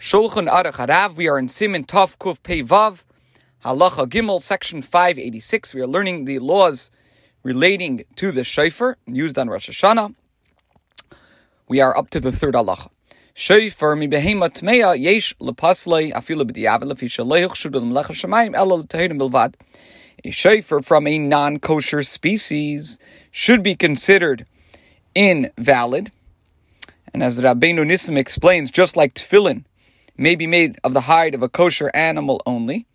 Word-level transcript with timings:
Shulchan 0.00 0.48
Aruch 0.48 0.86
Harav. 0.86 1.14
We 1.14 1.28
are 1.28 1.38
in 1.38 1.46
Siman 1.46 1.84
Tov 1.84 2.16
Kuf 2.16 2.42
Pei 2.42 2.62
Vav, 2.62 3.02
Halacha 3.66 4.06
Gimel, 4.08 4.40
section 4.40 4.80
586. 4.80 5.74
We 5.74 5.82
are 5.82 5.86
learning 5.86 6.24
the 6.24 6.38
laws 6.38 6.90
relating 7.42 8.04
to 8.16 8.32
the 8.32 8.42
shofar 8.42 8.96
used 9.04 9.36
on 9.36 9.50
Rosh 9.50 9.68
Hashanah. 9.68 10.14
We 11.68 11.82
are 11.82 11.94
up 11.94 12.08
to 12.10 12.20
the 12.20 12.32
third 12.32 12.54
halacha. 12.54 12.88
Shofar 13.34 13.94
mi 13.94 14.08
behema 14.08 14.48
tmeya 14.48 14.98
yesh 14.98 15.36
lepaslei 15.38 16.14
afilu 16.14 16.50
b'diavad 16.50 16.84
lefi 16.84 17.06
shaloich 17.06 17.50
shudu 17.50 17.82
l'mlech 17.82 18.06
hashemayim 18.06 18.56
elo 18.56 18.76
l'tehirim 18.76 19.18
bilvad. 19.20 19.52
A 20.24 20.30
shofar 20.30 20.80
from 20.80 21.06
a 21.06 21.18
non-kosher 21.18 22.02
species 22.04 22.98
should 23.30 23.62
be 23.62 23.74
considered 23.74 24.46
invalid. 25.14 26.10
And 27.12 27.22
as 27.22 27.38
Rabbeinu 27.38 27.84
Nissim 27.84 28.16
explains, 28.16 28.70
just 28.70 28.96
like 28.96 29.12
tefillin 29.12 29.64
may 30.20 30.34
be 30.34 30.46
made 30.46 30.78
of 30.84 30.92
the 30.92 31.02
hide 31.12 31.34
of 31.34 31.42
a 31.42 31.48
kosher 31.48 31.90
animal 31.94 32.42
only. 32.44 32.86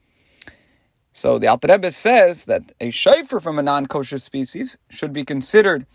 So 1.11 1.39
the 1.39 1.47
Alter 1.47 1.69
Rebbe 1.71 1.91
says 1.91 2.45
that 2.45 2.71
a 2.79 2.91
shofar 2.91 3.39
from 3.39 3.57
a 3.57 3.63
non-kosher 3.63 4.19
species 4.19 4.77
should 4.89 5.11
be 5.11 5.25
considered 5.25 5.87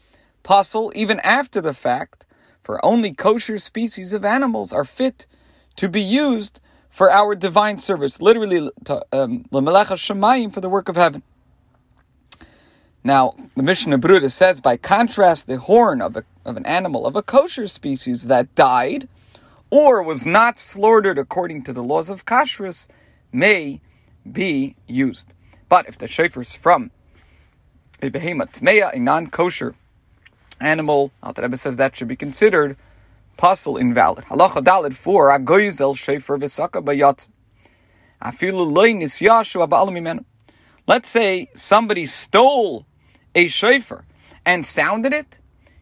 pasul 0.42 0.92
even 0.96 1.20
after 1.20 1.60
the 1.60 1.72
fact, 1.72 2.26
for 2.64 2.84
only 2.84 3.12
kosher 3.12 3.58
species 3.58 4.12
of 4.12 4.24
animals 4.24 4.72
are 4.72 4.84
fit 4.84 5.28
to 5.76 5.88
be 5.88 6.02
used 6.02 6.60
for 6.88 7.12
our 7.12 7.36
divine 7.36 7.78
service, 7.78 8.20
literally 8.20 8.68
um, 9.12 9.44
l'melecha 9.52 9.96
shemayim 9.96 10.52
for 10.52 10.60
the 10.60 10.68
work 10.68 10.88
of 10.88 10.96
heaven. 10.96 11.22
Now, 13.04 13.34
the 13.56 13.62
Mishnah 13.62 14.00
Brura 14.00 14.30
says, 14.32 14.60
by 14.60 14.76
contrast, 14.76 15.46
the 15.46 15.58
horn 15.58 16.02
of, 16.02 16.16
a, 16.16 16.24
of 16.44 16.56
an 16.56 16.66
animal 16.66 17.06
of 17.06 17.14
a 17.14 17.22
kosher 17.22 17.68
species 17.68 18.26
that 18.26 18.52
died 18.56 19.08
or 19.70 20.02
was 20.02 20.26
not 20.26 20.58
slaughtered 20.58 21.18
according 21.18 21.62
to 21.62 21.72
the 21.72 21.82
laws 21.82 22.10
of 22.10 22.24
kashrus 22.24 22.88
may 23.32 23.80
be 24.30 24.74
used. 24.86 25.34
But 25.68 25.88
if 25.88 25.96
the 25.96 26.08
shofar 26.08 26.42
is 26.42 26.54
from 26.54 26.90
a 28.02 28.08
behemoth 28.08 28.52
tmeya, 28.52 28.92
a 28.94 28.98
non-kosher 28.98 29.74
animal, 30.60 31.12
Alter 31.22 31.42
Rebbe 31.42 31.56
says 31.56 31.76
that 31.76 31.94
should 31.96 32.08
be 32.08 32.16
considered 32.16 32.76
pasul 33.38 33.80
invalid. 33.80 34.24
Halacha 34.26 34.62
dalid 34.62 34.94
for 34.94 35.30
agoyzel 35.30 35.96
shofar 35.96 36.36
v'saka 36.38 36.84
bayat. 36.84 37.28
Afilu 38.22 38.70
loy 38.70 38.92
nisyashu 38.92 39.66
aba'al 39.66 40.24
Let's 40.86 41.08
say 41.08 41.48
somebody 41.54 42.06
stole 42.06 42.86
a 43.34 43.46
shofar 43.46 44.04
and 44.44 44.66
sounded 44.66 45.12
it. 45.12 45.38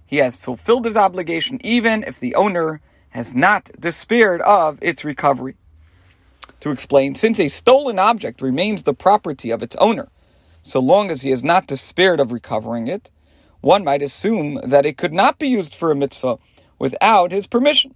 He 0.07 0.19
has 0.19 0.37
fulfilled 0.37 0.85
his 0.85 0.97
obligation, 0.97 1.59
even 1.63 2.03
if 2.03 2.19
the 2.19 2.35
owner 2.35 2.81
has 3.11 3.35
not 3.35 3.71
despaired 3.79 4.41
of 4.43 4.79
its 4.83 5.05
recovery. 5.05 5.57
To 6.61 6.71
explain, 6.71 7.15
since 7.15 7.39
a 7.39 7.49
stolen 7.49 7.99
object 7.99 8.41
remains 8.41 8.83
the 8.83 8.95
property 8.95 9.51
of 9.51 9.63
its 9.63 9.77
owner, 9.77 10.09
so 10.63 10.81
long 10.81 11.11
as 11.11 11.23
he 11.23 11.31
has 11.31 11.45
not 11.45 11.67
despaired 11.67 12.21
of 12.21 12.33
recovering 12.33 12.89
it, 12.89 13.11
one 13.61 13.85
might 13.85 14.03
assume 14.03 14.61
that 14.65 14.87
it 14.87 14.97
could 14.97 15.13
not 15.13 15.39
be 15.39 15.49
used 15.49 15.75
for 15.75 15.91
a 15.91 15.97
mitzvah 15.97 16.39
without 16.79 17.33
his 17.33 17.47
permission. 17.47 17.95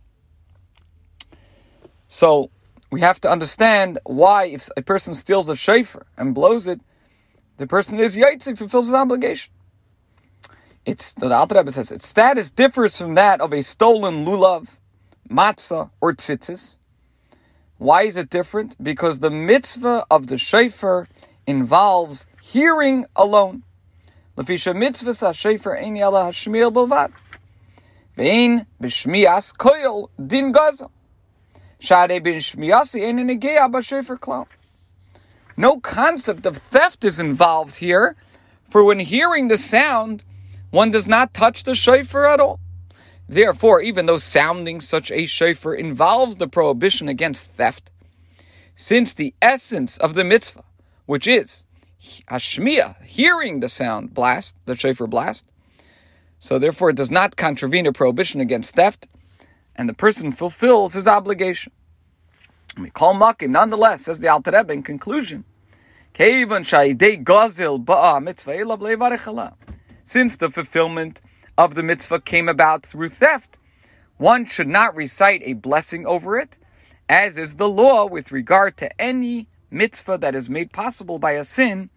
So 2.07 2.51
we 2.91 3.01
have 3.01 3.21
to 3.21 3.31
understand 3.31 3.99
why, 4.05 4.45
if 4.45 4.69
a 4.77 4.83
person 4.83 5.15
steals 5.15 5.49
a 5.49 5.57
shofar 5.57 6.07
and 6.17 6.35
blows 6.35 6.67
it, 6.67 6.81
the 7.57 7.67
person 7.67 7.99
is 7.99 8.17
yaitzik, 8.17 8.59
fulfills 8.59 8.87
his 8.87 8.95
obligation. 8.95 9.53
It's 10.85 11.15
the 11.15 11.33
Alter 11.33 11.57
Rebbe 11.57 11.73
says 11.73 11.93
its 11.93 12.07
status 12.07 12.51
differs 12.51 12.99
from 12.99 13.15
that 13.15 13.41
of 13.41 13.53
a 13.53 13.63
stolen 13.63 14.25
lulav 14.25 14.69
matzah, 15.33 15.91
or 16.01 16.13
tzitzis. 16.13 16.79
Why 17.79 18.03
is 18.03 18.17
it 18.17 18.31
different? 18.31 18.77
Because 18.83 19.19
the 19.19 19.31
mitzvah 19.31 20.07
of 20.11 20.29
the 20.29 20.39
shofar 20.39 21.09
involves 21.47 22.27
hearing 22.41 23.07
alone. 23.17 23.65
Lefisha 24.37 24.77
mitzvah 24.77 25.15
sa 25.15 25.33
shofar 25.33 25.77
ein 25.77 25.97
yala 25.97 26.29
hashmiel 26.29 26.73
belvad. 26.73 27.13
Vein 28.17 28.67
b'shmias 28.81 29.57
koyel 29.57 30.09
din 30.25 30.53
gaza. 30.53 30.91
Shade 31.81 32.23
bin 32.23 32.35
shmiasi 32.37 33.07
ein 33.09 33.19
negeya 33.19 33.71
b'shofar 33.71 34.19
klal. 34.19 34.47
No 35.57 35.81
concept 35.81 36.47
of 36.47 36.57
theft 36.57 37.05
is 37.05 37.19
involved 37.19 37.77
here, 37.77 38.17
for 38.69 38.85
when 38.85 39.01
hearing 39.01 39.49
the 39.49 39.57
sound, 39.57 40.25
one 40.71 40.91
does 40.91 41.07
not 41.07 41.35
touch 41.35 41.65
the 41.65 41.75
shofar 41.75 42.27
at 42.27 42.41
all. 42.41 42.61
Therefore, 43.33 43.81
even 43.81 44.05
though 44.05 44.19
sounding 44.19 44.83
such 44.83 45.11
a 45.11 45.25
shofar 45.25 45.75
involves 45.75 46.37
the 46.37 46.47
prohibition 46.47 47.09
against 47.09 47.51
theft, 47.53 47.91
since 48.75 49.15
the 49.15 49.35
essence 49.41 49.97
of 49.97 50.15
the 50.15 50.23
mitzvah, 50.23 50.65
which 51.07 51.27
is 51.27 51.65
hashmiya, 52.29 53.03
hearing 53.03 53.61
the 53.61 53.71
sound 53.71 54.13
blast, 54.13 54.55
the 54.67 54.75
shofar 54.75 55.07
blast, 55.07 55.47
so 56.39 56.59
therefore 56.59 56.91
it 56.91 56.97
does 56.97 57.11
not 57.11 57.37
contravene 57.37 57.87
a 57.87 57.93
prohibition 57.95 58.39
against 58.43 58.75
theft, 58.75 59.09
and 59.75 59.89
the 59.89 59.95
person 59.95 60.31
fulfills 60.33 60.93
his 60.93 61.09
obligation. 61.09 61.73
We 62.79 62.91
call 62.91 63.15
makim, 63.15 63.49
nonetheless, 63.49 64.03
says 64.03 64.21
the 64.21 64.29
Alter 64.29 64.51
Rebbe 64.51 64.75
in 64.75 64.83
conclusion, 64.83 65.47
since 70.05 70.37
the 70.37 70.51
fulfillment 70.51 71.21
of 71.65 71.77
the 71.77 71.83
mitzvah 71.83 72.21
came 72.21 72.49
about 72.49 72.85
through 72.85 73.09
theft, 73.09 73.57
one 74.17 74.45
should 74.45 74.67
not 74.67 74.97
recite 74.97 75.43
a 75.45 75.53
blessing 75.53 76.05
over 76.07 76.37
it, 76.37 76.59
as 77.09 77.39
is 77.39 77.55
the 77.57 77.69
law 77.69 78.05
with 78.05 78.33
regard 78.33 78.77
to 78.79 79.01
any 79.01 79.47
mitzvah 79.71 80.19
that 80.19 80.35
is 80.35 80.51
made 80.51 80.73
possible 80.73 81.21
by 81.21 81.33
a 81.33 81.45
sin. 81.45 81.89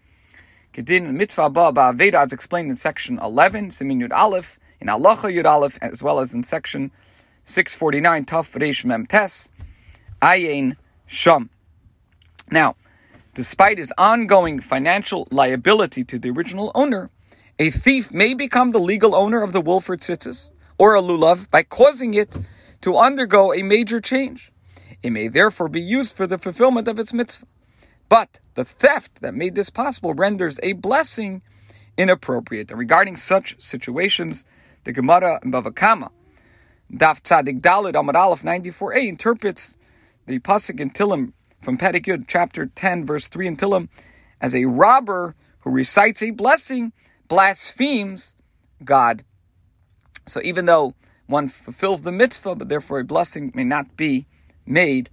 Kedin 0.72 1.14
mitzvah 1.14 1.50
ba 1.50 1.72
ba'aveda 1.72 2.28
is 2.28 2.34
explained 2.34 2.70
in 2.70 2.76
section 2.76 3.18
11, 3.18 3.70
Siman 3.70 4.02
Yud 4.02 4.14
Aleph, 4.14 4.60
in 4.80 4.88
Halacha 4.88 5.34
Yud 5.34 5.46
Aleph, 5.46 5.80
as 5.82 6.04
well 6.04 6.20
as 6.20 6.34
in 6.34 6.44
section 6.44 6.92
649, 7.46 8.26
Taf 8.26 8.60
Reish 8.60 8.86
Mem 8.86 9.08
Tes, 9.08 9.50
Ayin 10.22 10.78
Sham. 11.08 11.50
Now, 12.52 12.76
despite 13.34 13.80
his 13.80 13.92
ongoing 13.98 14.60
financial 14.60 15.28
liability 15.32 16.04
to 16.04 16.20
the 16.20 16.30
original 16.30 16.72
owner, 16.76 17.10
a 17.58 17.70
thief 17.70 18.12
may 18.12 18.34
become 18.34 18.72
the 18.72 18.80
legal 18.80 19.16
owner 19.16 19.42
of 19.42 19.54
the 19.54 19.62
Wilford 19.62 20.02
Tzitzis 20.02 20.52
or 20.78 20.96
a 20.96 21.02
lulav 21.02 21.50
by 21.50 21.64
causing 21.64 22.14
it 22.14 22.38
to 22.82 22.98
undergo 22.98 23.54
a 23.54 23.64
major 23.64 24.02
change. 24.02 24.52
It 25.02 25.12
may 25.12 25.28
therefore 25.28 25.70
be 25.70 25.82
used 25.82 26.16
for 26.16 26.28
the 26.28 26.38
fulfillment 26.38 26.88
of 26.88 27.00
its 27.00 27.14
mitzvah. 27.14 27.48
But 28.10 28.40
the 28.56 28.66
theft 28.66 29.22
that 29.22 29.34
made 29.34 29.56
this 29.56 29.70
possible 29.70 30.14
renders 30.14 30.60
a 30.62 30.74
blessing 30.74 31.42
inappropriate. 31.98 32.72
And 32.72 32.80
regarding 32.80 33.16
such 33.16 33.62
situations, 33.62 34.46
the 34.84 34.92
Gemara 34.92 35.40
in 35.44 35.52
Bava 35.52 35.74
Kama, 35.74 36.12
Daf 36.92 37.22
Tzadik 37.22 37.62
Dalid 37.62 37.94
Amad 37.94 38.16
Aleph 38.16 38.44
94a 38.44 39.08
interprets 39.08 39.78
the 40.26 40.40
pasuk 40.40 40.80
in 40.80 40.90
Tillim 40.90 41.34
from 41.62 41.78
Perek 41.78 42.06
Yud, 42.06 42.26
chapter 42.28 42.66
10, 42.68 43.06
verse 43.06 43.28
3 43.28 43.48
in 43.48 43.58
Tillim, 43.58 43.88
as 44.42 44.54
a 44.54 44.66
robber 44.66 45.36
who 45.60 45.72
recites 45.72 46.22
a 46.22 46.32
blessing 46.32 46.94
blasphemes 47.28 48.36
God. 48.84 49.24
So 50.26 50.42
even 50.44 50.66
though 50.66 50.94
one 51.28 51.50
fulfills 51.50 52.02
the 52.02 52.12
mitzvah, 52.12 52.56
but 52.56 52.70
therefore 52.70 53.00
a 53.00 53.04
blessing 53.04 53.52
may 53.56 53.64
not 53.64 53.98
be 53.98 54.28
made 54.66 55.10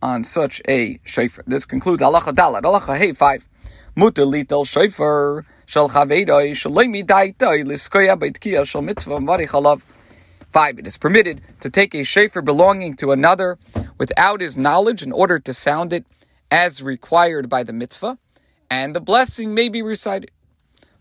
on 0.00 0.24
such 0.24 0.60
a 0.68 0.98
shofar. 1.04 1.44
This 1.46 1.64
concludes 1.64 2.02
halacha 2.02 2.32
dalat. 2.32 2.62
Halacha 2.62 2.96
hey 2.96 3.12
five. 3.12 3.48
Mutter 3.94 4.24
litel 4.24 4.66
shofar 4.66 5.44
shel 5.66 5.90
chavedoi 5.90 6.52
shalemi 6.52 7.04
daitoi 7.04 7.64
liskoya 7.64 8.66
shel 8.66 8.82
mitzvah 8.82 9.18
varich 9.18 9.82
Five. 10.50 10.78
It 10.78 10.86
is 10.86 10.98
permitted 10.98 11.40
to 11.60 11.70
take 11.70 11.94
a 11.94 12.02
shofar 12.02 12.42
belonging 12.42 12.94
to 12.96 13.12
another 13.12 13.58
without 13.98 14.42
his 14.42 14.56
knowledge 14.56 15.02
in 15.02 15.10
order 15.10 15.38
to 15.38 15.54
sound 15.54 15.94
it 15.94 16.04
as 16.50 16.82
required 16.82 17.48
by 17.48 17.62
the 17.62 17.72
mitzvah, 17.72 18.18
and 18.70 18.94
the 18.94 19.00
blessing 19.00 19.54
may 19.54 19.70
be 19.70 19.80
recited. 19.80 20.30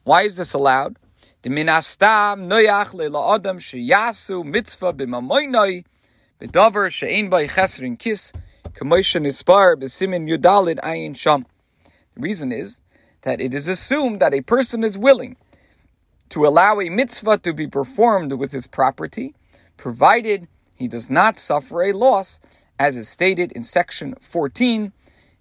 Why 0.03 0.24
is 0.24 0.36
this 0.36 0.53
allowed? 0.53 0.98
The 1.44 1.50
minastam 1.50 2.50
noyach 2.50 2.95
leila 2.95 3.36
adam 3.36 3.59
sheyasu 3.59 4.44
mitzvah 4.44 4.94
b'mamoinoi 4.94 5.86
b'davar 6.42 6.89
she'ein 6.89 7.30
by 7.30 7.45
chesrin 7.45 8.00
kis 8.00 8.33
k'moshe 8.74 9.21
nispar 9.21 9.75
b'siman 9.75 10.27
yudalid 10.27 10.80
ayin 10.80 11.15
sham. 11.15 11.45
The 12.15 12.21
reason 12.21 12.51
is 12.51 12.81
that 13.21 13.39
it 13.39 13.53
is 13.53 13.68
assumed 13.68 14.19
that 14.19 14.33
a 14.33 14.42
person 14.42 14.83
is 14.83 14.98
willing 14.98 15.36
to 16.30 16.48
allow 16.48 16.80
a 16.80 16.89
mitzvah 16.89 17.38
to 17.38 17.53
be 17.53 17.68
performed 17.68 18.33
with 18.33 18.53
his 18.53 18.65
property, 18.65 19.36
provided 19.77 20.48
he 20.74 20.88
does 20.88 21.12
not 21.12 21.38
suffer 21.38 21.83
a 21.83 21.92
loss, 21.92 22.39
as 22.80 22.95
is 22.95 23.07
stated 23.07 23.51
in 23.51 23.63
section 23.63 24.15
14 24.19 24.94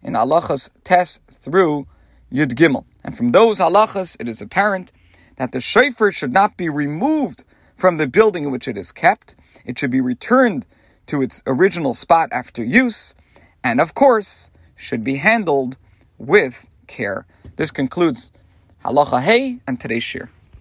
in 0.02 0.12
halachos 0.12 0.70
Tes 0.84 1.22
through 1.30 1.86
Yud 2.30 2.52
Gimel. 2.52 2.84
And 3.02 3.16
from 3.16 3.32
those 3.32 3.58
halachas, 3.58 4.16
it 4.20 4.28
is 4.28 4.42
apparent 4.42 4.92
that 5.36 5.52
the 5.52 5.60
shofar 5.60 6.12
should 6.12 6.32
not 6.32 6.56
be 6.56 6.68
removed 6.68 7.44
from 7.76 7.96
the 7.96 8.06
building 8.06 8.44
in 8.44 8.50
which 8.50 8.68
it 8.68 8.76
is 8.76 8.92
kept. 8.92 9.34
It 9.64 9.78
should 9.78 9.90
be 9.90 10.00
returned 10.00 10.66
to 11.06 11.22
its 11.22 11.42
original 11.46 11.94
spot 11.94 12.28
after 12.32 12.62
use, 12.62 13.14
and 13.64 13.80
of 13.80 13.94
course, 13.94 14.50
should 14.76 15.02
be 15.02 15.16
handled 15.16 15.78
with 16.18 16.68
care. 16.86 17.26
This 17.56 17.70
concludes 17.70 18.32
Halacha 18.84 19.22
Hey 19.22 19.60
and 19.66 19.80
today's 19.80 20.02
shiur. 20.02 20.28